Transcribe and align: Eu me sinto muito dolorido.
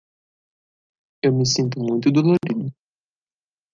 Eu 1.21 1.31
me 1.31 1.45
sinto 1.45 1.79
muito 1.79 2.11
dolorido. 2.11 2.73